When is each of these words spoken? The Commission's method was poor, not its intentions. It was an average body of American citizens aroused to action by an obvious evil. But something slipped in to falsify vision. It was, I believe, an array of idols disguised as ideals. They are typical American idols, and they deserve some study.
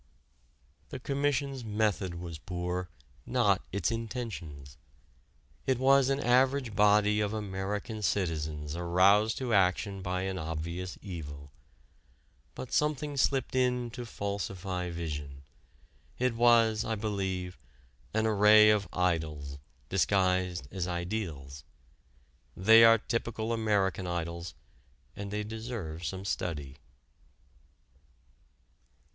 The 0.89 0.99
Commission's 0.99 1.63
method 1.63 2.15
was 2.15 2.39
poor, 2.39 2.89
not 3.23 3.61
its 3.71 3.91
intentions. 3.91 4.75
It 5.67 5.77
was 5.77 6.09
an 6.09 6.19
average 6.19 6.75
body 6.75 7.19
of 7.21 7.33
American 7.33 8.01
citizens 8.01 8.75
aroused 8.75 9.37
to 9.37 9.53
action 9.53 10.01
by 10.01 10.23
an 10.23 10.39
obvious 10.39 10.97
evil. 11.03 11.51
But 12.55 12.71
something 12.73 13.15
slipped 13.15 13.53
in 13.55 13.91
to 13.91 14.07
falsify 14.07 14.89
vision. 14.89 15.43
It 16.17 16.33
was, 16.33 16.83
I 16.83 16.95
believe, 16.95 17.59
an 18.11 18.25
array 18.25 18.71
of 18.71 18.87
idols 18.91 19.59
disguised 19.87 20.67
as 20.71 20.87
ideals. 20.87 21.63
They 22.57 22.83
are 22.83 22.97
typical 22.97 23.53
American 23.53 24.07
idols, 24.07 24.55
and 25.15 25.29
they 25.29 25.43
deserve 25.43 26.03
some 26.03 26.25
study. 26.25 26.77